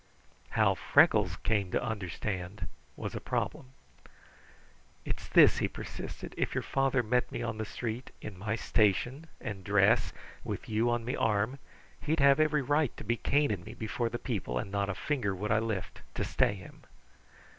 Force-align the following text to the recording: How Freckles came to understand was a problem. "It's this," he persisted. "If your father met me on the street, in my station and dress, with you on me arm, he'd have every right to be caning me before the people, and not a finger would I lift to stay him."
How 0.57 0.73
Freckles 0.73 1.35
came 1.43 1.69
to 1.69 1.83
understand 1.83 2.65
was 2.95 3.13
a 3.13 3.21
problem. 3.21 3.67
"It's 5.05 5.27
this," 5.27 5.59
he 5.59 5.67
persisted. 5.67 6.33
"If 6.39 6.55
your 6.55 6.63
father 6.63 7.03
met 7.03 7.31
me 7.31 7.43
on 7.43 7.59
the 7.59 7.65
street, 7.65 8.09
in 8.19 8.35
my 8.35 8.55
station 8.55 9.27
and 9.39 9.63
dress, 9.63 10.11
with 10.43 10.67
you 10.67 10.89
on 10.89 11.05
me 11.05 11.15
arm, 11.15 11.59
he'd 12.01 12.19
have 12.19 12.39
every 12.39 12.63
right 12.63 12.97
to 12.97 13.03
be 13.03 13.15
caning 13.15 13.63
me 13.63 13.75
before 13.75 14.09
the 14.09 14.17
people, 14.17 14.57
and 14.57 14.71
not 14.71 14.89
a 14.89 14.95
finger 14.95 15.35
would 15.35 15.51
I 15.51 15.59
lift 15.59 16.01
to 16.15 16.23
stay 16.23 16.55
him." 16.55 16.81